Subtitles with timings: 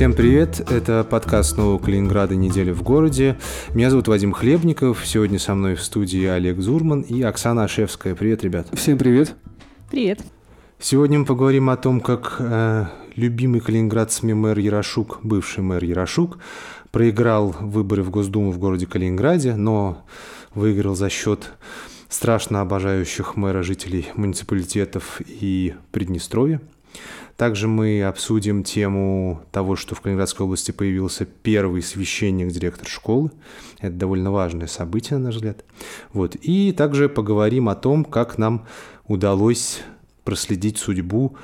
[0.00, 3.36] Всем привет, это подкаст Нового Калининграда «Неделя в городе».
[3.74, 8.14] Меня зовут Вадим Хлебников, сегодня со мной в студии Олег Зурман и Оксана Ашевская.
[8.14, 8.68] Привет, ребят.
[8.72, 9.34] Всем привет.
[9.90, 10.20] Привет.
[10.78, 16.38] Сегодня мы поговорим о том, как э, любимый калининградцами мэр Ярошук, бывший мэр Ярошук,
[16.92, 20.06] проиграл выборы в Госдуму в городе Калининграде, но
[20.54, 21.52] выиграл за счет
[22.08, 26.62] страшно обожающих мэра жителей муниципалитетов и Приднестровья.
[27.40, 33.30] Также мы обсудим тему того, что в Калининградской области появился первый священник-директор школы.
[33.78, 35.64] Это довольно важное событие, на наш взгляд.
[36.12, 36.34] Вот.
[36.34, 38.66] И также поговорим о том, как нам
[39.06, 39.80] удалось
[40.22, 41.34] проследить судьбу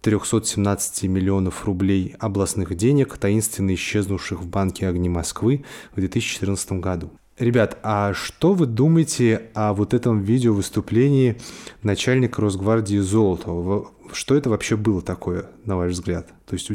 [0.00, 7.10] 317 миллионов рублей областных денег, таинственно исчезнувших в банке «Огни Москвы» в 2014 году.
[7.38, 11.36] Ребят, а что вы думаете о вот этом видеовыступлении
[11.82, 13.92] начальника Росгвардии Золотого?
[14.12, 16.28] Что это вообще было такое, на ваш взгляд?
[16.46, 16.70] То есть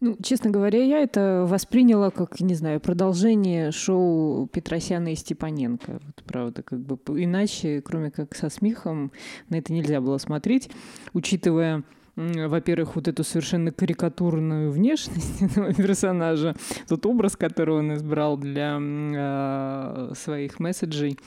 [0.00, 5.92] ну, честно говоря, я это восприняла как, не знаю, продолжение шоу Петросяна и Степаненко.
[5.92, 9.12] Вот, правда, как бы иначе, кроме как со смехом,
[9.48, 10.68] на это нельзя было смотреть,
[11.14, 11.84] учитывая
[12.16, 16.54] во-первых, вот эту совершенно карикатурную внешность этого персонажа,
[16.88, 21.18] тот образ, который он избрал для э, своих месседжей,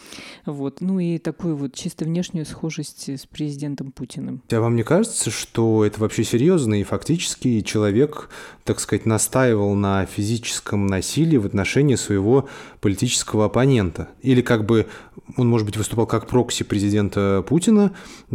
[0.45, 4.41] вот, ну и такую вот чисто внешнюю схожесть с президентом Путиным.
[4.49, 8.29] А вам не кажется, что это вообще серьезно и фактически человек,
[8.63, 12.47] так сказать, настаивал на физическом насилии в отношении своего
[12.79, 14.09] политического оппонента?
[14.22, 14.88] Или как бы
[15.35, 17.91] он, может быть, выступал как прокси президента Путина,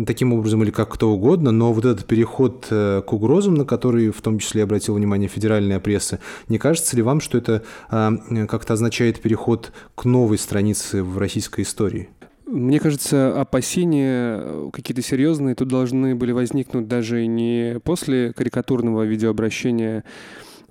[0.06, 3.64] таким образом, или как кто угодно, но вот этот переход переход э, к угрозам, на
[3.64, 6.18] которые в том числе обратила внимание федеральная пресса,
[6.48, 8.12] не кажется ли вам, что это а,
[8.48, 12.08] как-то означает переход к новой странице в российской истории?
[12.46, 20.04] Мне кажется, опасения э, какие-то серьезные тут должны были возникнуть даже не после карикатурного видеообращения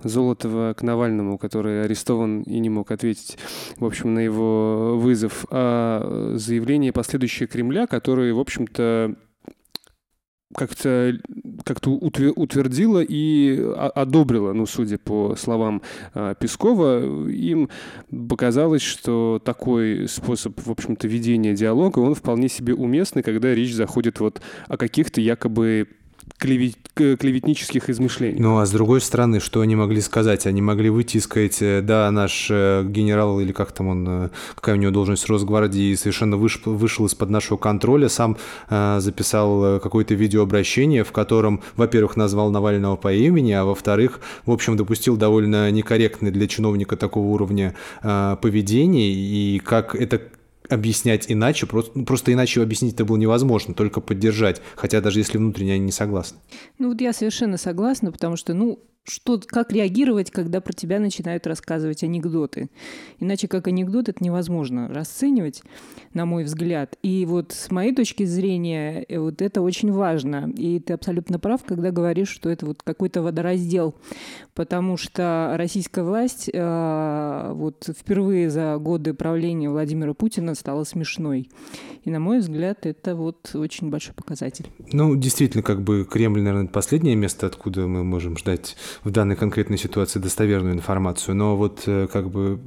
[0.04, 3.38] Золотова к Навальному, который арестован и не мог ответить,
[3.76, 9.16] в общем, на его вызов, а заявление последующее Кремля, которое, в общем-то,
[10.54, 11.18] как-то
[11.64, 13.58] как-то утвердила и
[13.94, 15.82] одобрила, ну, судя по словам
[16.14, 17.68] а, Пескова, им
[18.28, 24.20] показалось, что такой способ, в общем-то, ведения диалога, он вполне себе уместный, когда речь заходит
[24.20, 25.88] вот о каких-то якобы
[26.38, 28.38] клевет, клеветнических измышлений.
[28.38, 30.46] Ну, а с другой стороны, что они могли сказать?
[30.46, 34.28] Они могли выйти и сказать, э, да, наш э, генерал, или как там он, э,
[34.54, 38.36] какая у него должность Росгвардии, совершенно вышел, вышел из-под нашего контроля, сам
[38.68, 44.76] э, записал какое-то видеообращение, в котором, во-первых, назвал Навального по имени, а во-вторых, в общем,
[44.76, 50.20] допустил довольно некорректное для чиновника такого уровня э, поведение, и как это
[50.72, 55.38] объяснять иначе, просто, ну, просто иначе объяснить это было невозможно, только поддержать, хотя даже если
[55.38, 56.38] внутренне они не согласны.
[56.78, 61.46] Ну вот я совершенно согласна, потому что, ну, что, как реагировать, когда про тебя начинают
[61.46, 62.70] рассказывать анекдоты.
[63.18, 65.62] Иначе как анекдот это невозможно расценивать,
[66.14, 66.96] на мой взгляд.
[67.02, 70.52] И вот с моей точки зрения э, вот это очень важно.
[70.56, 73.94] И ты абсолютно прав, когда говоришь, что это вот какой-то водораздел.
[74.54, 81.48] Потому что российская власть э, вот впервые за годы правления Владимира Путина стала смешной.
[82.04, 84.66] И, на мой взгляд, это вот очень большой показатель.
[84.92, 89.78] Ну, действительно, как бы Кремль, наверное, последнее место, откуда мы можем ждать в данной конкретной
[89.78, 92.58] ситуации достоверную информацию, но вот э, как бы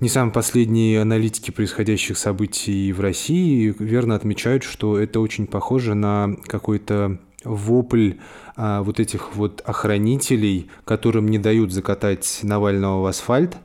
[0.00, 6.36] не самые последние аналитики происходящих событий в России верно отмечают, что это очень похоже на
[6.46, 8.14] какой-то вопль
[8.56, 13.56] а, вот этих вот охранителей, которым не дают закатать Навального в асфальт,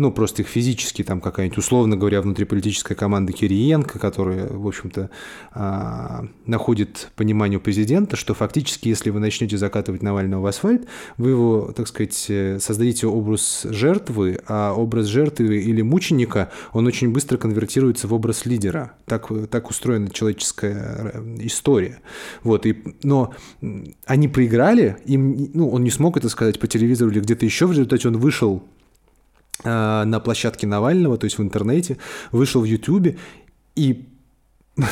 [0.00, 5.10] ну, просто их физически, там какая-нибудь, условно говоря, внутриполитическая команда Кириенко, которая, в общем-то,
[5.52, 10.86] а, находит понимание у президента, что фактически, если вы начнете закатывать Навального в асфальт,
[11.18, 17.12] вы его, так сказать, э, создадите образ жертвы, а образ жертвы или мученика, он очень
[17.12, 18.92] быстро конвертируется в образ лидера.
[19.04, 22.00] Так, так устроена человеческая э, история.
[22.42, 23.34] Вот, и, но
[24.06, 27.72] они проиграли, им, ну, он не смог это сказать по телевизору или где-то еще, в
[27.72, 28.62] результате он вышел
[29.64, 31.98] на площадке Навального, то есть в интернете,
[32.32, 33.18] вышел в Ютубе
[33.76, 34.08] и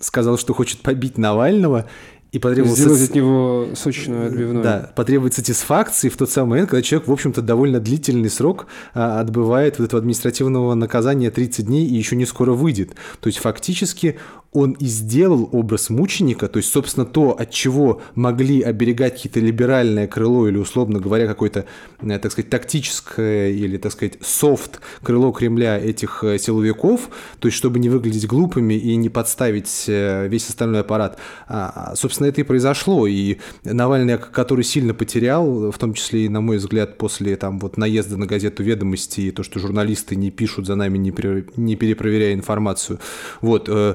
[0.00, 1.86] сказал, что хочет побить Навального,
[2.32, 2.80] и потребовалось...
[2.80, 4.64] Сделать от него сочную отбивную.
[4.64, 9.20] Да, потребует сатисфакции в тот самый момент, когда человек, в общем-то, довольно длительный срок а,
[9.20, 12.92] отбывает вот этого административного наказания 30 дней и еще не скоро выйдет.
[13.20, 14.18] То есть фактически
[14.52, 20.06] он и сделал образ мученика, то есть, собственно, то, от чего могли оберегать какие-то либеральное
[20.06, 21.66] крыло или, условно говоря, какое-то,
[22.00, 27.08] э, так сказать, тактическое или, так сказать, софт крыло Кремля этих э, силовиков,
[27.40, 31.18] то есть, чтобы не выглядеть глупыми и не подставить э, весь остальной аппарат.
[31.48, 33.06] А, собственно, собственно, это и произошло.
[33.06, 37.76] И Навальный, который сильно потерял, в том числе и, на мой взгляд, после там, вот,
[37.76, 41.76] наезда на газету «Ведомости» и то, что журналисты не пишут за нами, не, пере, не
[41.76, 42.98] перепроверяя информацию,
[43.40, 43.94] вот, э,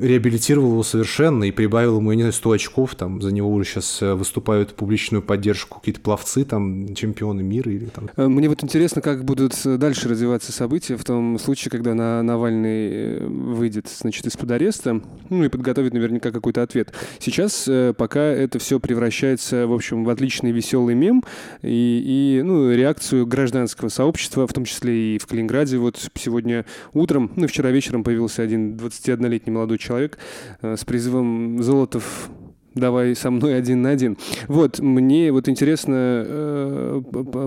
[0.00, 3.68] реабилитировал его совершенно и прибавил ему, я не знаю, 100 очков, там, за него уже
[3.68, 8.10] сейчас э, выступают публичную поддержку какие-то пловцы, там, чемпионы мира или там.
[8.16, 13.20] Э, мне вот интересно, как будут дальше развиваться события в том случае, когда на Навальный
[13.20, 16.92] выйдет, значит, из-под ареста, ну и подготовит наверняка какой-то ответ.
[17.18, 21.24] Сейчас пока это все превращается, в общем, в отличный веселый мем
[21.62, 25.78] и, и ну, реакцию гражданского сообщества, в том числе и в Калининграде.
[25.78, 30.18] Вот сегодня утром, ну, вчера вечером появился один 21-летний молодой человек
[30.62, 32.30] э, с призывом «Золотов,
[32.74, 34.16] давай со мной один на один».
[34.46, 35.94] Вот, мне вот интересно
[36.26, 37.02] э,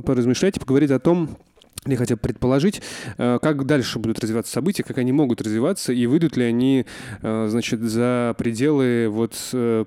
[0.06, 1.30] поразмышлять и поговорить о том,
[1.88, 2.82] или хотя бы предположить,
[3.18, 6.86] э, как дальше будут развиваться события, как они могут развиваться, и выйдут ли они,
[7.24, 9.86] э, значит, за пределы вот э,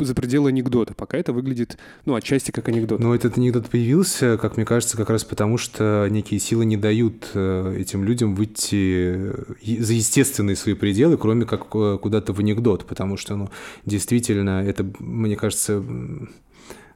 [0.00, 0.94] за пределы анекдота.
[0.94, 2.98] Пока это выглядит, ну, отчасти как анекдот.
[2.98, 7.28] Но этот анекдот появился, как мне кажется, как раз потому, что некие силы не дают
[7.34, 13.50] этим людям выйти за естественные свои пределы, кроме как куда-то в анекдот, потому что, ну,
[13.84, 15.82] действительно, это, мне кажется,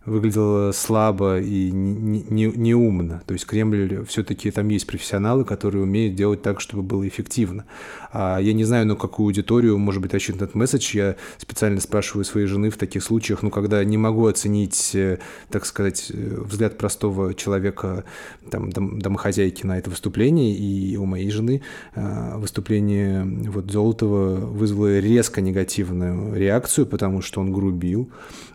[0.07, 3.03] выглядело слабо и неумно.
[3.03, 3.21] Не, не.
[3.27, 7.65] То есть Кремль все-таки там есть профессионалы, которые умеют делать так, чтобы было эффективно.
[8.13, 10.97] А я не знаю, на какую аудиторию может быть рассчитан этот месседж.
[10.97, 15.19] Я специально спрашиваю своей жены в таких случаях, ну, когда не могу оценить, э,
[15.51, 18.05] так сказать, э, взгляд простого человека,
[18.51, 21.63] там, дом, домохозяйки на это выступление, и у моей жены
[21.95, 28.11] э, выступление вот Золотова вызвало резко негативную реакцию, потому что он грубил,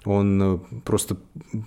[0.06, 1.18] он просто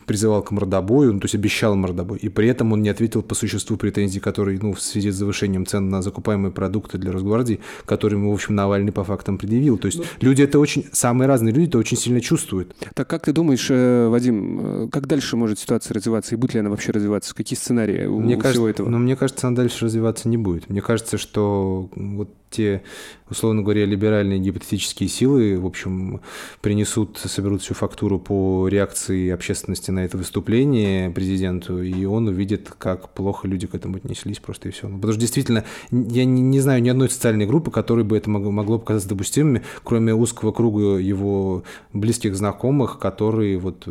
[0.06, 3.34] призывал к мордобою, ну, то есть обещал мордобой, и при этом он не ответил по
[3.34, 8.18] существу претензий, которые, ну, в связи с завышением цен на закупаемые продукты для Росгвардии, которые
[8.18, 9.78] ему, в общем, Навальный по фактам предъявил.
[9.78, 12.74] То есть ну, люди это очень, самые разные люди это очень сильно чувствуют.
[12.94, 16.60] Так как ты думаешь, э, Вадим, э, как дальше может ситуация развиваться, и будет ли
[16.60, 17.34] она вообще развиваться?
[17.34, 18.88] Какие сценарии мне у кажется, всего этого?
[18.88, 20.68] Ну, мне кажется, она дальше развиваться не будет.
[20.68, 22.82] Мне кажется, что вот те,
[23.28, 26.20] условно говоря, либеральные гипотетические силы, в общем,
[26.60, 33.08] принесут, соберут всю фактуру по реакции общественности на это выступление президенту, и он увидит, как
[33.10, 34.88] плохо люди к этому отнеслись просто и все.
[34.88, 38.30] Ну, потому что действительно, я не, не знаю ни одной социальной группы, которой бы это
[38.30, 43.88] могло, могло показаться допустимыми, кроме узкого круга его близких знакомых, которые вот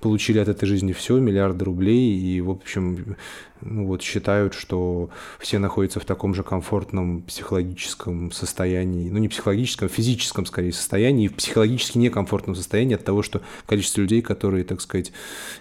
[0.00, 3.16] получили от этой жизни все, миллиарды рублей, и, в общем,
[3.64, 9.86] ну, вот считают, что все находятся в таком же комфортном психологическом состоянии, ну не психологическом,
[9.86, 14.64] а физическом скорее состоянии, и в психологически некомфортном состоянии от того, что количество людей, которые,
[14.64, 15.12] так сказать,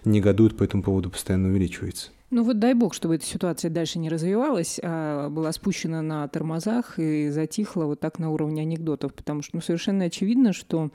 [0.05, 2.11] негодуют по этому поводу, постоянно увеличивается.
[2.33, 6.97] Ну вот дай бог, чтобы эта ситуация дальше не развивалась, а была спущена на тормозах
[6.97, 10.89] и затихла вот так на уровне анекдотов, потому что ну, совершенно очевидно, что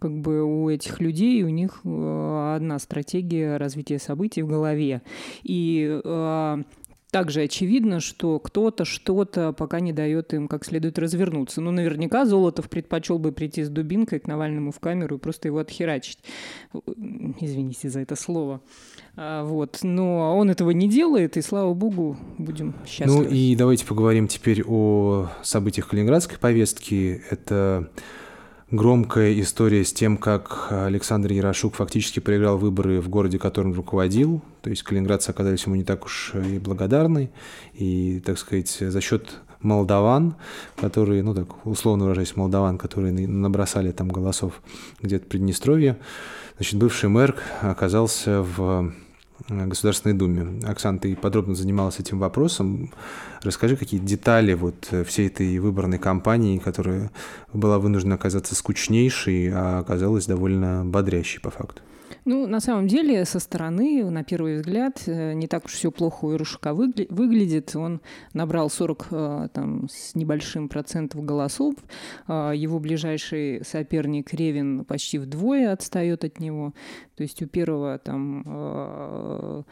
[0.00, 5.02] как бы у этих людей у них э, одна стратегия развития событий в голове.
[5.44, 6.62] И э,
[7.10, 11.60] также очевидно, что кто-то что-то пока не дает им как следует развернуться.
[11.60, 15.58] Ну, наверняка Золотов предпочел бы прийти с дубинкой к Навальному в камеру и просто его
[15.58, 16.18] отхерачить.
[17.40, 18.60] Извините за это слово.
[19.16, 19.80] А, вот.
[19.82, 23.24] Но он этого не делает, и слава богу, будем счастливы.
[23.24, 27.22] Ну и давайте поговорим теперь о событиях Калининградской повестки.
[27.30, 27.90] Это
[28.70, 34.42] громкая история с тем, как Александр Ярошук фактически проиграл выборы в городе, которым руководил.
[34.62, 37.30] То есть калининградцы оказались ему не так уж и благодарны.
[37.74, 40.36] И, так сказать, за счет молдаван,
[40.76, 44.62] которые, ну так условно выражаясь, молдаван, которые набросали там голосов
[45.02, 45.98] где-то в Приднестровье,
[46.56, 48.92] значит, бывший мэр оказался в
[49.50, 50.62] Государственной Думе.
[50.64, 52.92] Оксана, ты подробно занималась этим вопросом.
[53.42, 57.10] Расскажи какие детали вот всей этой выборной кампании, которая
[57.52, 61.82] была вынуждена оказаться скучнейшей, а оказалась довольно бодрящей по факту.
[62.24, 66.24] Ну, на самом деле, со стороны, на первый взгляд, э, не так уж все плохо
[66.26, 67.74] у Ирушка выглядит.
[67.76, 68.00] Он
[68.32, 71.74] набрал 40 э, там, с небольшим процентов голосов.
[72.26, 76.74] А, его ближайший соперник Ревин почти вдвое отстает от него.
[77.16, 79.62] То есть у первого там э,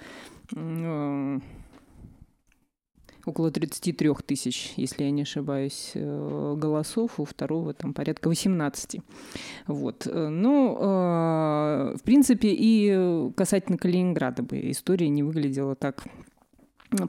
[3.29, 9.01] около 33 тысяч, если я не ошибаюсь, э, голосов, у второго там порядка 18.
[9.67, 10.07] Вот.
[10.07, 16.05] Э, ну, э, в принципе, и касательно Калининграда бы история не выглядела так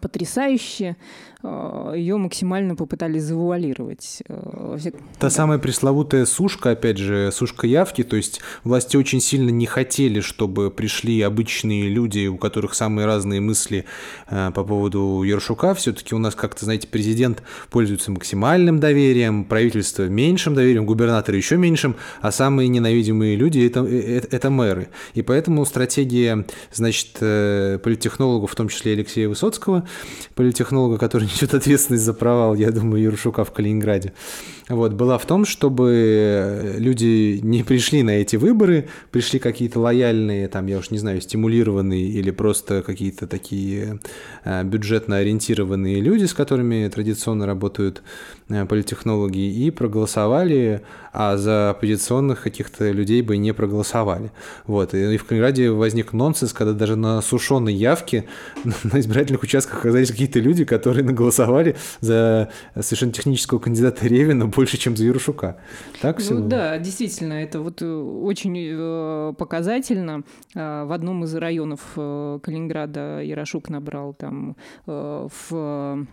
[0.02, 0.96] потрясающе.
[1.42, 4.22] Э, ее максимально попытались завуалировать.
[4.28, 5.30] Э, Та да.
[5.30, 10.70] самая пресловутая сушка, опять же, сушка явки, то есть власти очень сильно не хотели, чтобы
[10.70, 13.86] пришли обычные люди, у которых самые разные мысли
[14.30, 15.74] э, по поводу Ершука.
[15.76, 21.96] Все-таки у нас, как-то, знаете, президент пользуется максимальным доверием, правительство меньшим доверием, губернаторы еще меньшим,
[22.22, 24.90] а самые ненавидимые люди это, это, это мэры.
[25.14, 29.69] И поэтому стратегия, значит, политтехнологов, в том числе Алексея Высоцкого,
[30.36, 34.14] политтехнолога, который несет ответственность за провал, я думаю, Юршука в Калининграде,
[34.70, 40.68] вот, была в том, чтобы люди не пришли на эти выборы, пришли какие-то лояльные, там,
[40.68, 44.00] я уж не знаю, стимулированные или просто какие-то такие
[44.44, 48.04] э, бюджетно ориентированные люди, с которыми традиционно работают
[48.50, 54.32] э, политтехнологи, и проголосовали, а за оппозиционных каких-то людей бы не проголосовали.
[54.68, 54.94] Вот.
[54.94, 58.26] И в Калининграде возник нонсенс, когда даже на сушеной явке
[58.84, 62.50] на избирательных участках оказались какие-то люди, которые наголосовали за
[62.80, 65.58] совершенно технического кандидата Ревина больше, чем за Ярошука.
[66.02, 66.36] Так все?
[66.36, 70.24] Ну, да, действительно, это вот э, очень э, показательно.
[70.56, 76.08] А, в одном из районов э, Калининграда Ярошук набрал там в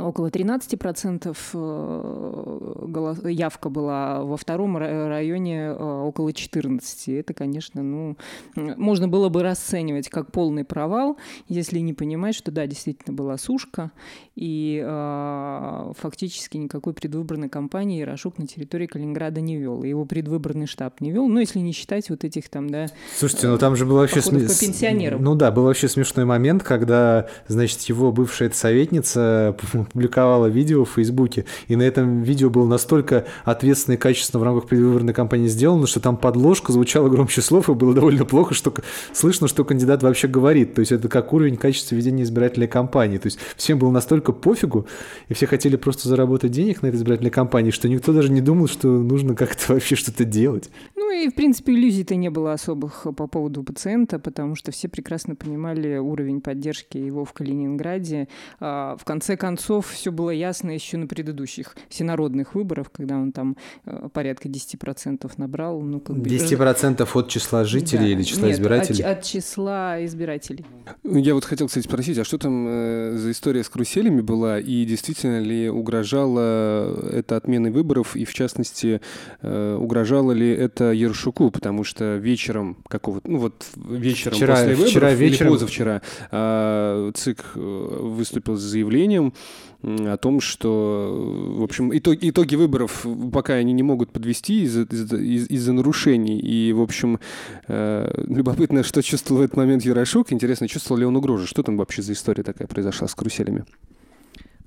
[0.00, 7.18] около 13% э, явка была, во втором районе э, около 14%.
[7.18, 8.16] Это, конечно, ну,
[8.54, 13.92] можно было бы расценивать как полный провал, если не понимать, что да, действительно была сушка,
[14.36, 21.00] и э, фактически никакой предвыборной кампании Ярошук на территории Калининграда не вел, его предвыборный штаб
[21.00, 22.86] не вел, ну, если не считать вот этих там, да,
[23.16, 24.20] Слушайте, ну там же был вообще...
[24.20, 24.46] См...
[24.46, 25.22] по пенсионерам.
[25.22, 29.56] Ну да, был вообще смешной момент, когда, значит, его бывшая советница
[29.88, 34.68] публиковала видео в Фейсбуке, и на этом видео было настолько ответственно и качественно в рамках
[34.68, 38.72] предвыборной кампании сделано, что там подложка звучала громче слов, и было довольно плохо, что
[39.12, 40.74] слышно, что кандидат вообще говорит.
[40.74, 43.18] То есть это как уровень качества ведения избирательной кампании.
[43.18, 44.86] То есть всем было настолько пофигу,
[45.28, 48.68] и все хотели просто заработать денег на этой избирательной кампании, что никто даже не думал,
[48.68, 50.70] что нужно как-то вообще что-то делать.
[50.96, 55.34] Ну и, в принципе, иллюзий-то не было особых по поводу пациента, потому что все прекрасно
[55.34, 58.28] понимали уровень поддержки его в Калининграде.
[58.60, 63.32] А, в конце концов, концов, все было ясно еще на предыдущих всенародных выборах, когда он
[63.32, 65.80] там э, порядка 10% набрал.
[65.80, 66.28] Ну, как бы...
[66.28, 68.06] 10% от числа жителей да.
[68.08, 69.04] или числа Нет, избирателей?
[69.04, 70.64] От, от числа избирателей.
[71.04, 74.84] Я вот хотел, кстати, спросить, а что там э, за история с каруселями была, и
[74.84, 79.00] действительно ли угрожала это отменой выборов, и в частности,
[79.42, 84.90] э, угрожало ли это Ершуку, потому что вечером какого-то, ну вот вечером вчера, после выборов,
[84.90, 85.48] вчера вечером...
[85.48, 89.34] или позавчера, э, ЦИК э, выступил с заявлением,
[89.82, 95.48] о том, что, в общем, итоги, итоги выборов пока они не могут подвести из-за из
[95.48, 96.38] из нарушений.
[96.38, 97.20] И, в общем,
[97.68, 100.32] э, любопытно, что чувствовал в этот момент Ярошук.
[100.32, 101.46] Интересно, чувствовал ли он угрозу?
[101.46, 103.64] Что там вообще за история такая произошла с каруселями?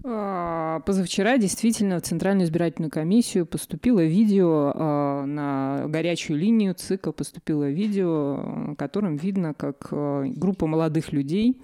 [0.04, 7.70] А, позавчера действительно в Центральную избирательную комиссию поступило видео а, на горячую линию ЦИКа поступило
[7.70, 11.62] видео, в котором видно, как а, группа молодых людей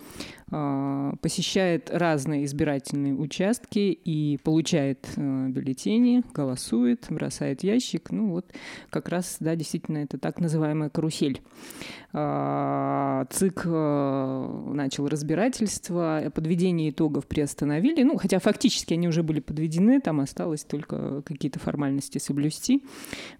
[0.49, 8.11] посещает разные избирательные участки и получает э, бюллетени, голосует, бросает ящик.
[8.11, 8.53] Ну вот
[8.89, 11.41] как раз, да, действительно, это так называемая карусель.
[12.13, 19.99] А, ЦИК э, начал разбирательство, подведение итогов приостановили, ну, хотя фактически они уже были подведены,
[19.99, 22.83] там осталось только какие-то формальности соблюсти.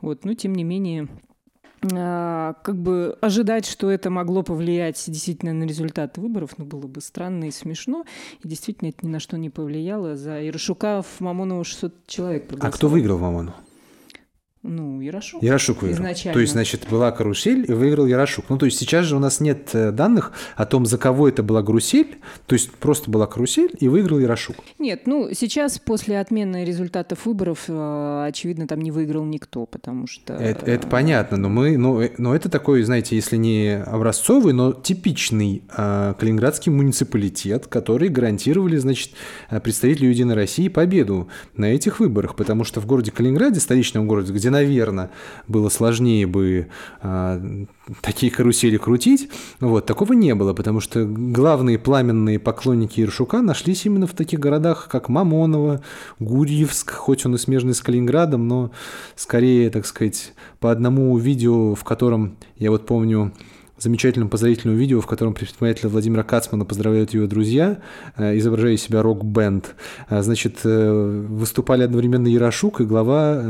[0.01, 1.37] Вот, но тем не менее а,
[1.81, 7.46] как бы ожидать, что это могло повлиять действительно на результаты выборов, ну, было бы странно
[7.46, 8.03] и смешно.
[8.43, 10.15] И действительно это ни на что не повлияло.
[10.15, 13.53] За Ярошука в Мамонову 600 человек А кто выиграл Мамону?
[14.67, 15.41] Ну, Ярошук.
[15.41, 16.03] Ярошук выиграл.
[16.03, 16.33] Изначально.
[16.33, 18.45] То есть, значит, была карусель и выиграл Ярошук.
[18.50, 21.43] Ну, то есть сейчас же у нас нет э, данных о том, за кого это
[21.43, 22.17] была карусель.
[22.45, 24.57] То есть просто была карусель и выиграл Ярошук.
[24.79, 30.33] Нет, ну, сейчас после отмены результатов выборов, э, очевидно, там не выиграл никто, потому что...
[30.33, 31.77] Это, это понятно, но мы...
[31.77, 38.77] Но, но это такой, знаете, если не образцовый, но типичный э, калининградский муниципалитет, который гарантировали,
[38.77, 39.12] значит,
[39.63, 44.50] представители Единой России победу на этих выборах, потому что в городе Калининграде, столичном городе, где
[44.57, 45.09] наверное,
[45.47, 46.67] было сложнее бы
[47.01, 47.41] а,
[48.01, 49.29] такие карусели крутить.
[49.59, 54.87] Вот, такого не было, потому что главные пламенные поклонники Иршука нашлись именно в таких городах,
[54.89, 55.81] как Мамоново,
[56.19, 58.71] Гурьевск, хоть он и смежный с Калининградом, но
[59.15, 63.31] скорее, так сказать, по одному видео, в котором, я вот помню,
[63.77, 67.77] замечательном поздравительном видео, в котором предпринимателя Владимира Кацмана поздравляют его друзья,
[68.15, 69.75] э, изображая себя рок-бенд.
[70.09, 73.43] Значит, э, выступали одновременно Ярошук и глава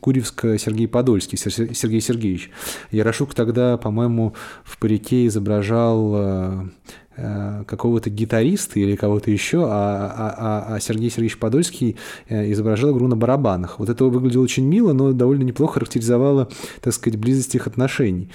[0.00, 2.50] Гурьевска Сергей Подольский, Сергей Сергеевич.
[2.90, 6.68] Ярошук тогда, по-моему, в парике изображал э,
[7.16, 11.96] э, какого-то гитариста или кого-то еще, а, а, а, а Сергей Сергеевич Подольский
[12.28, 13.78] э, изображал игру на барабанах.
[13.78, 16.48] Вот это выглядело очень мило, но довольно неплохо характеризовало,
[16.80, 18.30] так сказать, близость их отношений,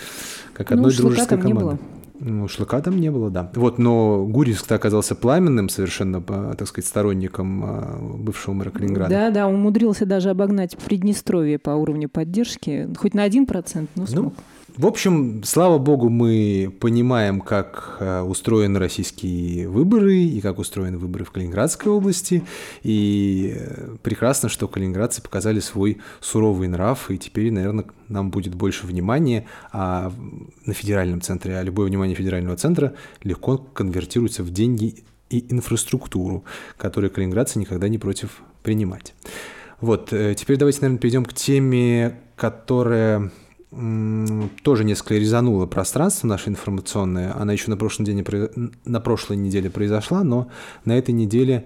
[0.53, 1.79] как одной ну, дружеской команды.
[2.19, 3.51] Ну, шлака там не было, да.
[3.55, 9.09] Вот, но Гурьевск оказался пламенным совершенно, так сказать, сторонником а, бывшего мэра Калининграда.
[9.09, 14.07] Да, да, умудрился даже обогнать Приднестровье по уровню поддержки, хоть на один процент, но ну,
[14.07, 14.23] смог.
[14.23, 14.33] Ну,
[14.77, 21.23] в общем, слава богу, мы понимаем, как э, устроены российские выборы и как устроены выборы
[21.23, 22.43] в Калининградской области.
[22.83, 28.85] И э, прекрасно, что калининградцы показали свой суровый нрав, и теперь, наверное, нам будет больше
[28.85, 30.11] внимания а
[30.65, 36.43] на федеральном центре, а любое внимание федерального центра легко конвертируется в деньги и инфраструктуру,
[36.77, 39.13] которые калининградцы никогда не против принимать.
[39.79, 43.31] Вот, э, теперь давайте, наверное, перейдем к теме, которая
[44.63, 47.35] тоже несколько резанула пространство наше информационное.
[47.35, 48.49] Она еще на прошлой, неделе,
[48.85, 50.47] на прошлой неделе произошла, но
[50.85, 51.65] на этой неделе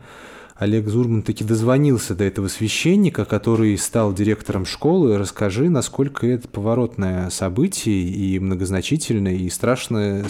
[0.59, 5.17] Олег Зурман таки дозвонился до этого священника, который стал директором школы.
[5.17, 10.25] Расскажи, насколько это поворотное событие и многозначительное, и страшное,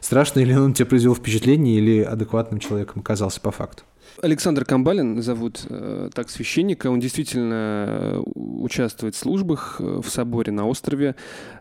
[0.00, 3.84] страшное ли он тебе произвел впечатление, или адекватным человеком оказался по факту?
[4.22, 6.90] Александр Камбалин зовут э, так священника.
[6.90, 11.14] Он действительно э, участвует в службах э, в соборе на острове.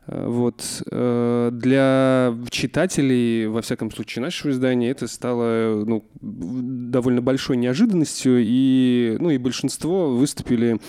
[0.08, 0.64] Вот.
[0.90, 9.30] Для читателей, во всяком случае, нашего издания, это стало ну, довольно большой неожиданностью, и, ну,
[9.30, 10.80] и большинство выступили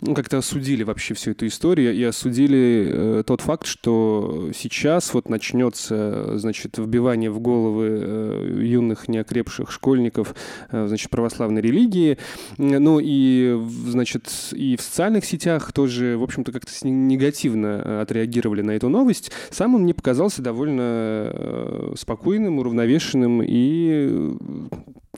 [0.00, 5.28] ну, как-то осудили вообще всю эту историю и осудили э, тот факт, что сейчас вот
[5.28, 10.34] начнется, значит, вбивание в головы э, юных неокрепших школьников,
[10.70, 12.18] э, значит, православной религии.
[12.58, 13.58] Ну и,
[13.88, 19.30] значит, и в социальных сетях тоже, в общем-то, как-то негативно э, отреагировали на эту новость.
[19.50, 24.36] Сам он мне показался довольно э, спокойным, уравновешенным и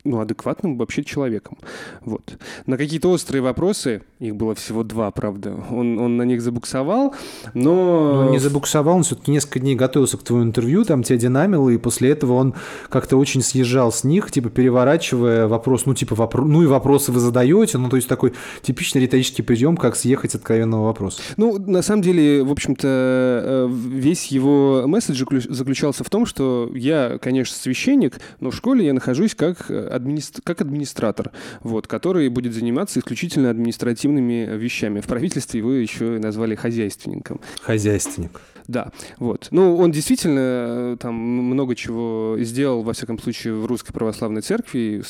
[0.06, 1.58] ну, адекватным вообще человеком.
[2.04, 2.38] Вот.
[2.66, 7.14] На какие-то острые вопросы, их было всего два, правда, он, он на них забуксовал,
[7.54, 8.26] но...
[8.26, 11.76] Он не забуксовал, он все-таки несколько дней готовился к твоему интервью, там тебя динамил, и
[11.76, 12.54] после этого он
[12.88, 16.44] как-то очень съезжал с них, типа переворачивая вопрос, ну, типа, вопро...
[16.44, 18.32] ну и вопросы вы задаете, ну, то есть такой
[18.62, 21.20] типичный риторический прием, как съехать с откровенного вопроса.
[21.36, 27.18] Ну, на самом деле, в общем-то, э, весь его месседж заключался в том, что я,
[27.20, 29.66] конечно, священник, но в школе я нахожусь как
[29.96, 30.42] администр...
[30.42, 35.00] как администратор, вот, который будет заниматься исключительно административными вещами.
[35.00, 37.40] В правительстве его еще назвали хозяйственником.
[37.62, 38.40] Хозяйственник.
[38.68, 39.48] Да, вот.
[39.52, 45.04] Ну, он действительно э, там много чего сделал, во всяком случае, в Русской Православной Церкви.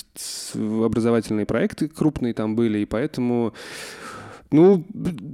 [0.54, 3.54] Образовательные проекты крупные там были, и поэтому
[4.50, 4.84] ну,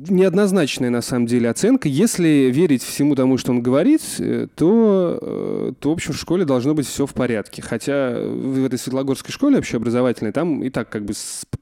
[0.08, 1.88] неоднозначная на самом деле оценка.
[1.88, 6.44] Если верить всему тому, что он говорит, э, то, э, то в общем, в школе
[6.44, 7.62] должно быть все в порядке.
[7.62, 11.12] Хотя в этой Светлогорской школе общеобразовательной там и так как бы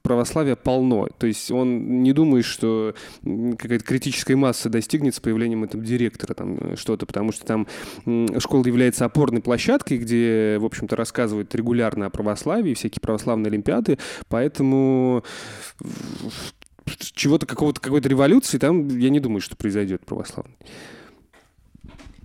[0.02, 1.08] православия полно.
[1.18, 6.56] То есть он не думает, что какая-то критическая масса достигнет с появлением этого директора там
[6.60, 7.66] э, что-то, потому что там
[8.38, 15.24] школа является опорной площадкой, где, в общем-то, рассказывают регулярно о православии, всякие православные олимпиады, поэтому
[16.98, 20.56] чего-то, какого-то, какой-то революции там, я не думаю, что произойдет православной.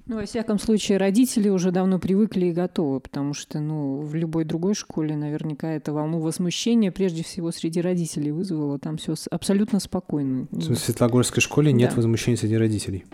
[0.07, 4.45] Ну, во всяком случае, родители уже давно привыкли и готовы, потому что, ну, в любой
[4.45, 8.77] другой школе наверняка это волну возмущения прежде всего среди родителей вызвало.
[8.77, 10.47] Там все абсолютно спокойно.
[10.51, 11.95] В Светлогорской школе нет да.
[11.95, 13.05] возмущения среди родителей.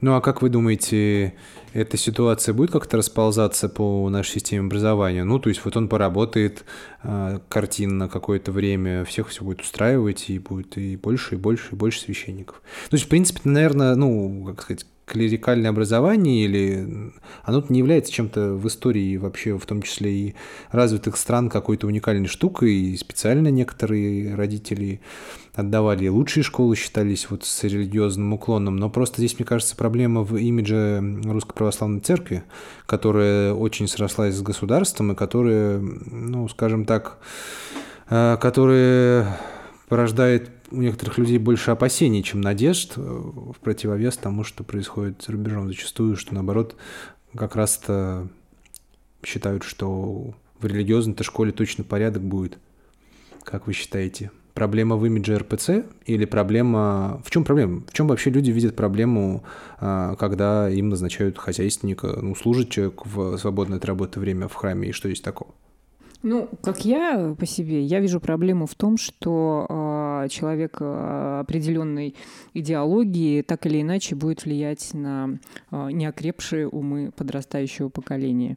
[0.00, 1.34] Ну а как вы думаете,
[1.74, 5.24] эта ситуация будет как-то расползаться по нашей системе образования?
[5.24, 6.64] Ну, то есть вот он поработает
[7.02, 11.76] э, картинно какое-то время, всех все будет устраивать, и будет и больше, и больше, и
[11.76, 12.62] больше священников.
[12.88, 18.54] То есть, в принципе, наверное, ну, как сказать, клерикальное образование или оно не является чем-то
[18.54, 20.34] в истории вообще, в том числе и
[20.70, 25.00] развитых стран, какой-то уникальной штукой, и специально некоторые родители
[25.54, 26.08] отдавали.
[26.08, 28.76] Лучшие школы считались вот с религиозным уклоном.
[28.76, 32.44] Но просто здесь, мне кажется, проблема в имидже Русской Православной Церкви,
[32.86, 37.18] которая очень срослась с государством и которая, ну, скажем так,
[38.08, 39.38] э, которая
[39.88, 45.32] порождает у некоторых людей больше опасений, чем надежд, э, в противовес тому, что происходит за
[45.32, 46.76] рубежом зачастую, что наоборот
[47.34, 48.28] как раз-то
[49.24, 52.58] считают, что в религиозной-то школе точно порядок будет.
[53.42, 54.30] Как вы считаете?
[54.54, 57.20] Проблема в имидже РПЦ или проблема...
[57.24, 57.82] В чем проблема?
[57.86, 59.44] В чем вообще люди видят проблему,
[59.78, 62.18] а, когда им назначают хозяйственника?
[62.20, 65.54] Ну, служит человек в свободное от работы время в храме, и что здесь такого?
[66.22, 72.14] Ну, как я по себе, я вижу проблему в том, что а, человек а, определенной
[72.54, 75.38] идеологии так или иначе будет влиять на
[75.70, 78.56] неокрепшие умы подрастающего поколения.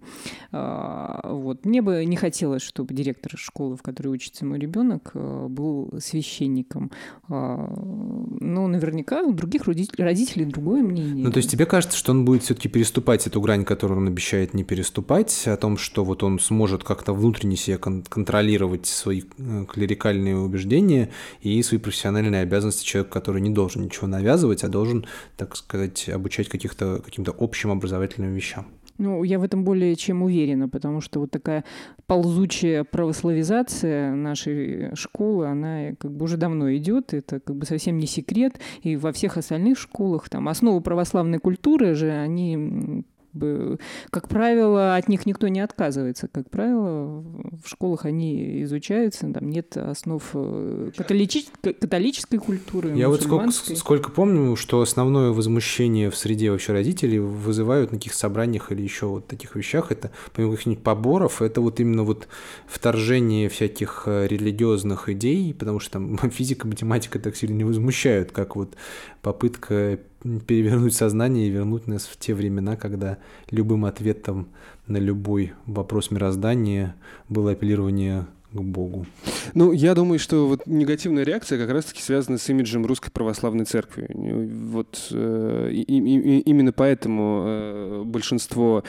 [0.52, 1.65] Вот.
[1.65, 6.91] Мне бы не хотелось, чтобы директор школы, в которой учится мой ребенок, был священником.
[7.28, 11.26] Но наверняка у других родителей другое мнение.
[11.26, 14.54] Ну, то есть тебе кажется, что он будет все-таки переступать эту грань, которую он обещает
[14.54, 20.38] не переступать, о том, что вот он сможет как-то внутренне себе контролировать свои э, клерикальные
[20.38, 21.10] убеждения
[21.41, 25.05] и свои профессиональные обязанности человека, который не должен ничего навязывать, а должен,
[25.37, 28.67] так сказать, обучать каких-то, каким-то общим образовательным вещам.
[28.99, 31.63] Ну, я в этом более чем уверена, потому что вот такая
[32.05, 38.05] ползучая православизация нашей школы, она как бы уже давно идет, это как бы совсем не
[38.05, 43.03] секрет, и во всех остальных школах там основы православной культуры же, они
[43.34, 46.28] бы, как правило, от них никто не отказывается.
[46.28, 47.24] Как правило,
[47.63, 52.93] в школах они изучаются, там нет основ э, католической, католической культуры.
[52.96, 58.13] Я вот сколько, сколько помню, что основное возмущение в среде вообще родителей вызывают на каких
[58.13, 62.28] собраниях или еще вот таких вещах, это помимо каких-нибудь поборов, это вот именно вот
[62.67, 68.56] вторжение всяких э, религиозных идей, потому что там физика, математика так сильно не возмущают, как
[68.56, 68.76] вот
[69.22, 70.00] попытка
[70.47, 73.17] перевернуть сознание и вернуть нас в те времена, когда
[73.51, 74.47] любым ответом
[74.88, 76.95] на любой вопрос мироздания
[77.29, 78.25] было апеллирование
[78.61, 79.05] к Богу.
[79.53, 84.09] Ну, я думаю, что вот негативная реакция как раз-таки связана с имиджем Русской Православной Церкви.
[84.13, 88.83] Вот э, и, и, именно поэтому э, большинство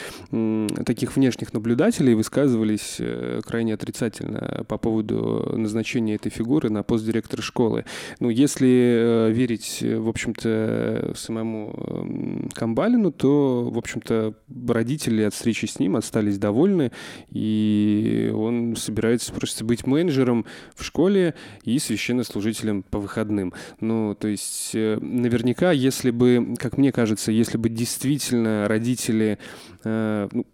[0.85, 7.42] таких внешних наблюдателей высказывались э, крайне отрицательно по поводу назначения этой фигуры на пост директора
[7.42, 7.85] школы.
[8.20, 14.35] Ну, если э, верить, в общем-то, самому Камбалину, то, в общем-то,
[14.68, 16.92] родители от встречи с ним остались довольны,
[17.31, 23.53] и он собирается просто хочется быть менеджером в школе и священнослужителем по выходным.
[23.81, 29.38] Ну, то есть э, наверняка, если бы, как мне кажется, если бы действительно родители
[29.85, 30.45] э, ну,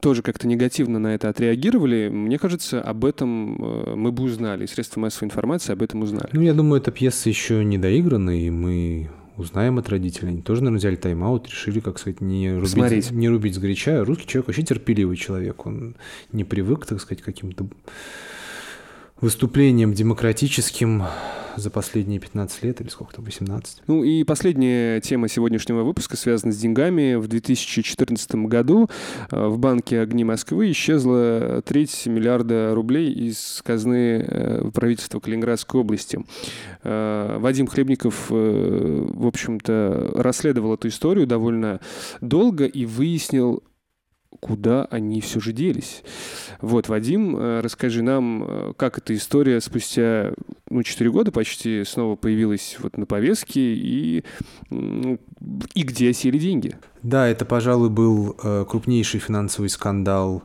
[0.00, 5.00] тоже как-то негативно на это отреагировали, мне кажется, об этом э, мы бы узнали, средства
[5.00, 6.30] массовой информации об этом узнали.
[6.32, 10.30] Ну, я думаю, эта пьеса еще не доиграна, и мы узнаем от родителей.
[10.30, 14.04] Они тоже, наверное, взяли тайм-аут, решили, как сказать, не рубить, не рубить сгоряча.
[14.04, 15.64] Русский человек вообще терпеливый человек.
[15.64, 15.94] Он
[16.32, 17.66] не привык, так сказать, каким-то
[19.20, 21.04] выступлениям демократическим
[21.58, 23.82] за последние 15 лет или сколько там, 18.
[23.86, 27.16] Ну и последняя тема сегодняшнего выпуска связана с деньгами.
[27.16, 28.88] В 2014 году
[29.30, 36.24] э, в банке «Огни Москвы» исчезла треть миллиарда рублей из казны э, правительства Калининградской области.
[36.84, 41.80] Э, Вадим Хлебников, в общем-то, расследовал эту историю довольно
[42.20, 43.62] долго и выяснил
[44.40, 46.02] куда они все же делись.
[46.60, 50.32] Вот, Вадим, э, расскажи нам, э, как эта история спустя
[50.70, 54.24] ну, 4 года почти снова появилась вот на повестке и,
[54.70, 56.76] и где осели деньги?
[57.02, 60.44] Да, это, пожалуй, был э, крупнейший финансовый скандал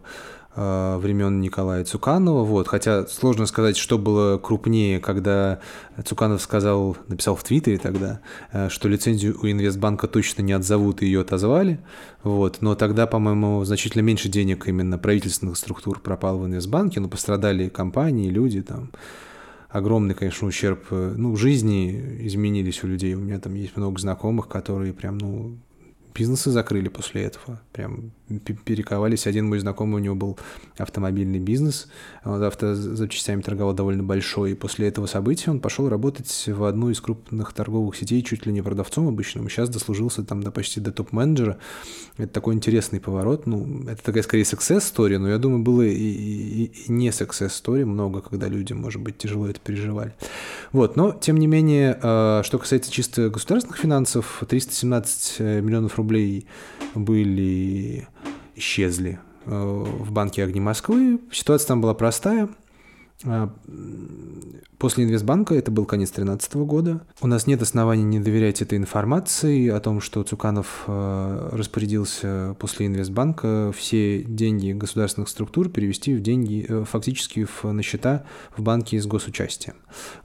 [0.56, 2.44] времен Николая Цуканова.
[2.44, 2.68] Вот.
[2.68, 5.60] Хотя сложно сказать, что было крупнее, когда
[6.06, 8.20] Цуканов сказал, написал в Твиттере тогда,
[8.52, 11.80] э, что лицензию у Инвестбанка точно не отзовут, и ее отозвали.
[12.24, 12.62] Вот.
[12.62, 18.30] Но тогда, по-моему, значительно меньше денег именно правительственных структур пропало в Инвестбанке, но пострадали компании,
[18.30, 18.92] люди там
[19.70, 20.86] огромный, конечно, ущерб.
[20.92, 23.16] Э, ну, жизни изменились у людей.
[23.16, 25.58] У меня там есть много знакомых, которые прям, ну,
[26.14, 27.60] бизнесы закрыли после этого.
[27.72, 29.28] Прям перековались.
[29.28, 30.38] Один мой знакомый, у него был
[30.78, 31.88] автомобильный бизнес,
[32.24, 34.52] он автозапчастями торговал довольно большой.
[34.52, 38.54] И после этого события он пошел работать в одну из крупных торговых сетей, чуть ли
[38.54, 39.50] не продавцом обычным.
[39.50, 41.58] Сейчас дослужился там до почти до топ-менеджера.
[42.18, 43.46] Это такой интересный поворот.
[43.46, 48.22] Ну, это такая скорее success-story, но я думаю, было и, и, и не success-story много,
[48.22, 50.14] когда люди, может быть, тяжело это переживали.
[50.72, 58.08] Вот, но, тем не менее, э, что касается чисто государственных финансов, 317 миллионов рублей были
[58.56, 61.20] исчезли э, в банке «Огни Москвы».
[61.32, 62.50] Ситуация там была простая.
[63.26, 63.50] А,
[64.78, 69.70] после Инвестбанка, это был конец 2013 года, у нас нет оснований не доверять этой информации
[69.70, 76.66] о том, что Цуканов э, распорядился после Инвестбанка все деньги государственных структур перевести в деньги
[76.68, 78.26] э, фактически в, на счета
[78.58, 79.76] в банке с госучастием.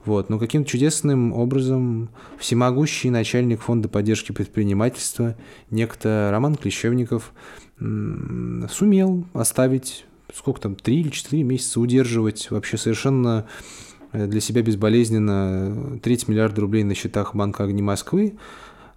[0.03, 0.29] Вот.
[0.29, 5.37] Но каким-то чудесным образом всемогущий начальник фонда поддержки предпринимательства,
[5.69, 7.33] некто Роман Клещевников,
[7.79, 12.51] сумел оставить сколько там, три или четыре месяца удерживать.
[12.51, 13.45] Вообще совершенно
[14.11, 15.99] э, для себя безболезненно.
[16.01, 18.37] Треть миллиарда рублей на счетах Банка Огни Москвы,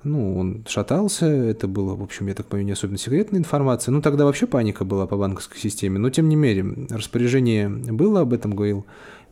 [0.05, 3.93] Ну, он шатался, это было, в общем, я так понимаю, не особенно секретная информация.
[3.93, 8.33] Ну, тогда вообще паника была по банковской системе, но, тем не менее, распоряжение было, об
[8.33, 8.85] этом говорил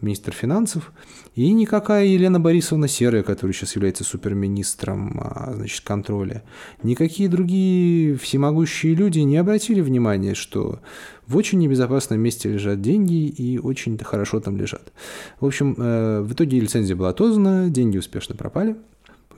[0.03, 0.93] министр финансов,
[1.35, 6.43] и никакая Елена Борисовна Серая, которая сейчас является суперминистром а, значит, контроля,
[6.83, 10.81] никакие другие всемогущие люди не обратили внимания, что
[11.27, 14.93] в очень небезопасном месте лежат деньги и очень хорошо там лежат.
[15.39, 18.77] В общем, э, в итоге лицензия была отозвана, деньги успешно пропали–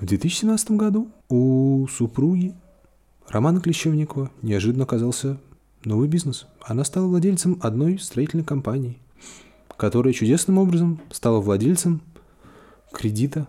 [0.03, 2.55] в 2017 году у супруги
[3.29, 5.39] Романа Клещевникова неожиданно оказался
[5.85, 6.49] новый бизнес.
[6.61, 8.99] Она стала владельцем одной строительной компании,
[9.83, 12.03] которая чудесным образом стала владельцем
[12.93, 13.49] кредита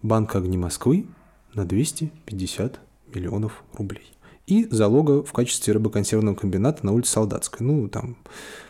[0.00, 1.04] Банка огни Москвы
[1.52, 2.80] на 250
[3.14, 4.10] миллионов рублей.
[4.46, 7.66] И залога в качестве рыбоконсервного комбината на улице Солдатской.
[7.66, 8.16] Ну, там,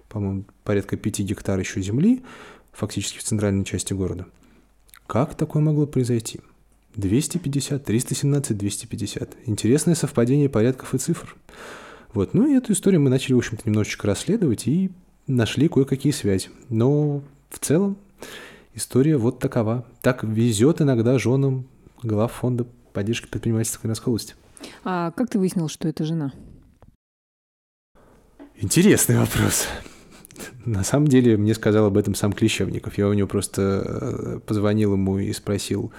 [0.08, 2.24] по-моему, порядка 5 гектар еще земли,
[2.72, 4.26] фактически в центральной части города.
[5.06, 6.40] Как такое могло произойти?
[6.96, 9.36] 250, 317, 250.
[9.46, 11.36] Интересное совпадение порядков и цифр.
[12.14, 12.34] Вот.
[12.34, 14.90] Ну и эту историю мы начали, в общем-то, немножечко расследовать и
[15.26, 16.50] нашли кое-какие связи.
[16.68, 17.96] Но в целом
[18.74, 19.84] история вот такова.
[20.02, 21.66] Так везет иногда женам
[22.02, 24.34] глав фонда поддержки предпринимательства Калининградской области.
[24.84, 26.32] А как ты выяснил, что это жена?
[28.56, 29.66] Интересный вопрос.
[30.64, 32.98] На самом деле мне сказал об этом сам Клещевников.
[32.98, 35.92] Я у него просто э, позвонил ему и спросил,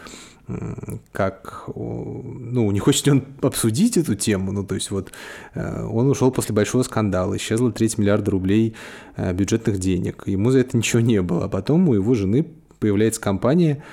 [1.11, 5.11] как, ну, не хочет он обсудить эту тему, ну, то есть вот
[5.53, 8.75] э, он ушел после большого скандала, исчезло треть миллиарда рублей
[9.17, 12.47] э, бюджетных денег, ему за это ничего не было, а потом у его жены
[12.79, 13.83] появляется компания,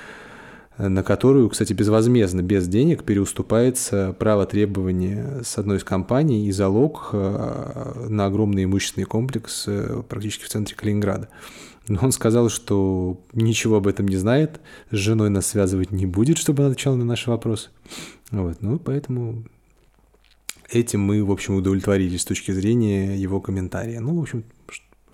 [0.77, 6.51] э, на которую, кстати, безвозмездно, без денег переуступается право требования с одной из компаний и
[6.53, 9.67] залог на огромный имущественный комплекс
[10.07, 11.27] практически в центре Калининграда.
[11.87, 14.59] Но он сказал, что ничего об этом не знает,
[14.91, 17.69] с женой нас связывать не будет, чтобы она отвечала на наши вопросы.
[18.31, 19.43] Вот, ну, поэтому
[20.69, 23.99] этим мы, в общем, удовлетворились с точки зрения его комментария.
[23.99, 24.43] Ну, в общем,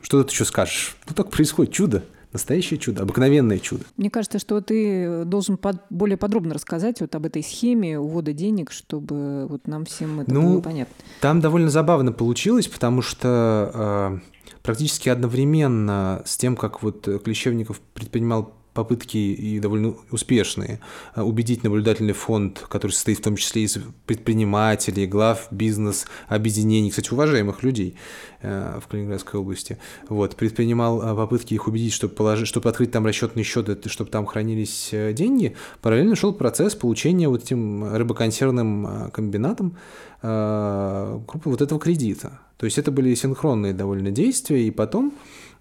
[0.01, 0.95] что ты еще скажешь?
[1.07, 2.03] Ну, так происходит чудо.
[2.33, 3.83] Настоящее чудо, обыкновенное чудо.
[3.97, 8.71] Мне кажется, что ты должен под, более подробно рассказать вот об этой схеме увода денег,
[8.71, 10.93] чтобы вот нам всем это ну, было понятно.
[11.19, 14.19] Там довольно забавно получилось, потому что э,
[14.63, 20.79] практически одновременно с тем, как вот Клещевников предпринимал попытки и довольно успешные
[21.15, 27.63] э, убедить наблюдательный фонд, который состоит в том числе из предпринимателей, глав бизнес-объединений, кстати, уважаемых
[27.63, 27.95] людей
[28.41, 33.05] э, в Калининградской области, вот, предпринимал э, попытки их убедить, чтобы, положить, чтобы открыть там
[33.05, 39.77] расчетный счет, чтобы там хранились деньги, параллельно шел процесс получения вот этим рыбоконсервным комбинатом
[40.21, 42.39] вот этого кредита.
[42.57, 45.13] То есть это были синхронные довольно действия, и потом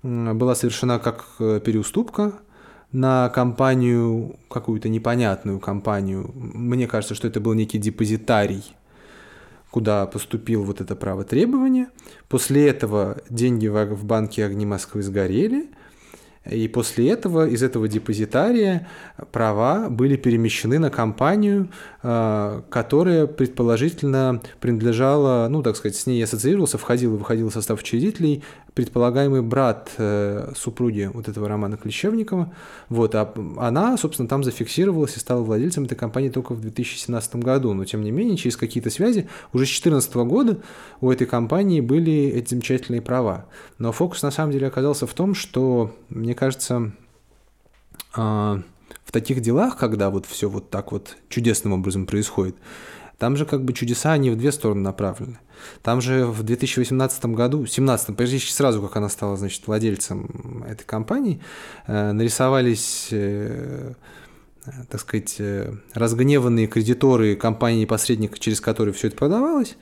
[0.03, 2.35] была совершена как переуступка
[2.93, 6.31] на компанию, какую-то непонятную компанию.
[6.35, 8.65] Мне кажется, что это был некий депозитарий,
[9.71, 11.89] куда поступил вот это право требования.
[12.29, 15.69] После этого деньги в банке «Огни Москвы» сгорели,
[16.49, 18.89] и после этого из этого депозитария
[19.31, 21.69] права были перемещены на компанию,
[22.03, 27.81] а, которая предположительно принадлежала, ну, так сказать, с ней ассоциировался, входил и выходил в состав
[27.81, 28.43] учредителей
[28.75, 32.53] предполагаемый брат э, супруги вот этого Романа Клещевникова.
[32.89, 37.73] Вот, а она, собственно, там зафиксировалась и стала владельцем этой компании только в 2017 году.
[37.73, 40.59] Но, тем не менее, через какие-то связи уже с 2014 года
[41.01, 43.47] у этой компании были эти замечательные права.
[43.79, 46.93] Но фокус, на самом деле, оказался в том, что, мне кажется,
[48.17, 48.21] э,
[49.11, 52.55] в таких делах, когда вот все вот так вот чудесным образом происходит,
[53.21, 55.39] там же как бы чудеса, они в две стороны направлены.
[55.83, 61.39] Там же в 2018 году, 2017, практически сразу, как она стала, значит, владельцем этой компании,
[61.87, 63.93] э, нарисовались э,
[64.91, 69.77] так сказать, э, разгневанные кредиторы компании-посредника, через которые все это продавалось,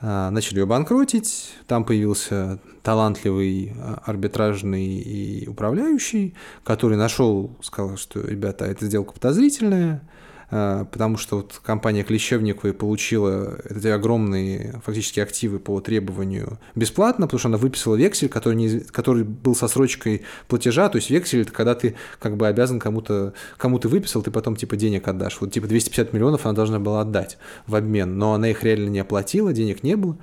[0.00, 3.72] начали ее банкротить, там появился талантливый
[4.04, 6.34] арбитражный и управляющий,
[6.64, 10.13] который нашел, сказал, что, ребята, эта сделка подозрительная, а,
[10.54, 17.48] потому что вот компания Клещевниковой получила эти огромные фактически активы по требованию бесплатно, потому что
[17.48, 21.74] она выписала вексель, который, не, который был со срочкой платежа, то есть вексель это когда
[21.74, 25.40] ты как бы обязан кому-то, кому ты выписал, ты потом типа денег отдашь.
[25.40, 27.36] Вот типа 250 миллионов она должна была отдать
[27.66, 30.16] в обмен, но она их реально не оплатила, денег не было.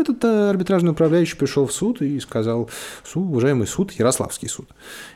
[0.00, 2.70] Этот э, арбитражный управляющий пришел в суд и сказал,
[3.14, 4.68] уважаемый суд, Ярославский суд,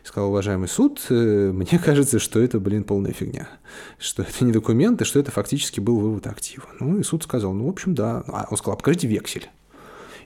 [0.02, 3.48] сказал, уважаемый суд, э, мне кажется, что это, блин, полная фигня,
[3.98, 6.66] что это не документы, что это фактически был вывод актива.
[6.80, 8.24] Ну, и суд сказал, ну, в общем, да.
[8.26, 9.48] А он сказал, покажите вексель.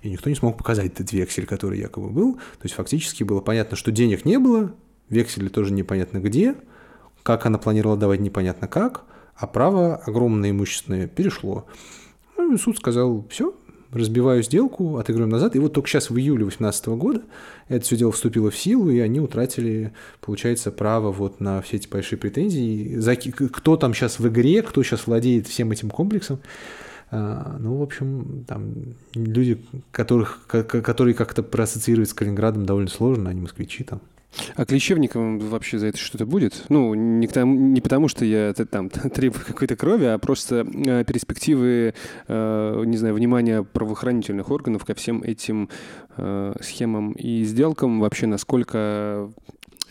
[0.02, 2.34] И никто не смог показать этот вексель, который якобы был.
[2.34, 4.72] То есть фактически было понятно, что денег не было,
[5.08, 6.54] вексель тоже непонятно где,
[7.22, 9.04] как она планировала давать непонятно как–
[9.36, 11.66] а право огромное имущественное перешло.
[12.36, 13.54] Ну, и суд сказал, все,
[13.96, 15.56] разбиваю сделку, отыгрываем назад.
[15.56, 17.22] И вот только сейчас в июле 2018 года
[17.68, 21.88] это все дело вступило в силу, и они утратили, получается, право вот на все эти
[21.88, 22.96] большие претензии.
[22.98, 26.38] За, кто там сейчас в игре, кто сейчас владеет всем этим комплексом.
[27.10, 28.74] А, ну, в общем, там
[29.14, 34.00] люди, которых, которые как-то проассоциировать с Калининградом довольно сложно, они москвичи там.
[34.54, 36.64] А Клещевниковым вообще за это что-то будет?
[36.68, 41.94] Ну, не, не потому, что я там требую какой-то крови, а просто э, перспективы,
[42.28, 45.68] э, не знаю, внимания правоохранительных органов ко всем этим
[46.16, 49.30] э, схемам и сделкам, вообще насколько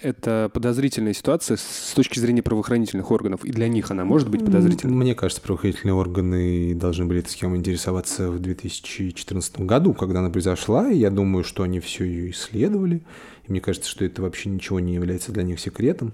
[0.06, 4.94] это подозрительная ситуация с точки зрения правоохранительных органов, и для них она может быть подозрительной?
[4.94, 10.92] Мне кажется, правоохранительные органы должны были этой схемой интересоваться в 2014 году, когда она произошла,
[10.92, 13.02] и я думаю, что они все ее исследовали,
[13.48, 16.14] и мне кажется, что это вообще ничего не является для них секретом.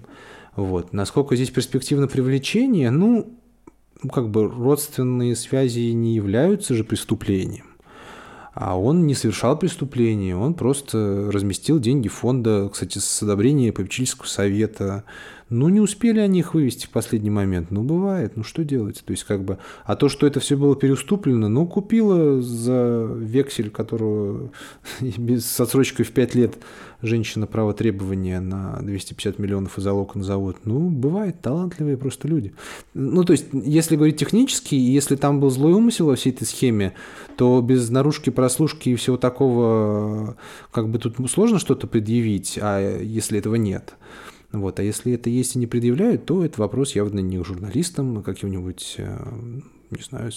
[0.56, 0.92] Вот.
[0.92, 2.90] Насколько здесь перспективно привлечение?
[2.90, 3.38] Ну,
[4.12, 7.66] как бы родственные связи не являются же преступлением.
[8.54, 15.04] А он не совершал преступления, он просто разместил деньги фонда, кстати, с одобрения попечительского совета.
[15.48, 17.70] Ну, не успели они их вывести в последний момент.
[17.70, 19.02] Ну, бывает, ну что делать?
[19.04, 19.58] То есть, как бы...
[19.84, 24.50] А то, что это все было переуступлено, ну, купила за вексель, которого
[25.00, 26.58] с отсрочкой в 5 лет
[27.02, 30.56] женщина право требования на 250 миллионов и залог на завод.
[30.64, 32.52] Ну, бывает, талантливые просто люди.
[32.94, 36.94] Ну, то есть, если говорить технически, если там был злой умысел во всей этой схеме,
[37.36, 40.36] то без наружки, прослушки и всего такого,
[40.70, 43.94] как бы тут сложно что-то предъявить, а если этого нет.
[44.52, 44.78] Вот.
[44.78, 48.22] А если это есть и не предъявляют, то это вопрос явно не к журналистам, а
[48.22, 49.18] каким-нибудь, э,
[49.90, 50.30] не знаю,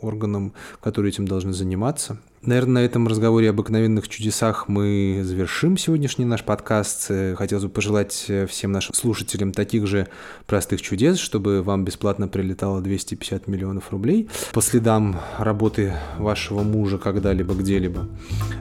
[0.00, 2.18] органам, которые этим должны заниматься.
[2.42, 7.10] Наверное, на этом разговоре об обыкновенных чудесах мы завершим сегодняшний наш подкаст.
[7.10, 10.08] Э, хотелось бы пожелать э, всем нашим слушателям таких же
[10.46, 17.52] простых чудес, чтобы вам бесплатно прилетало 250 миллионов рублей по следам работы вашего мужа когда-либо,
[17.52, 18.08] где-либо.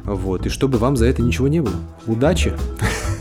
[0.04, 0.46] Вот.
[0.46, 1.76] И чтобы вам за это ничего не было.
[2.06, 2.54] Удачи!